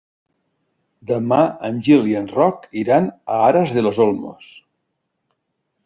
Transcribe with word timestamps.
Demà 1.11 1.41
en 1.69 1.77
Gil 1.89 2.09
i 2.13 2.17
en 2.21 2.27
Roc 2.39 2.67
iran 2.87 3.13
a 3.37 3.41
Aras 3.53 3.79
de 3.79 3.85
los 3.89 4.05
Olmos. 4.11 4.53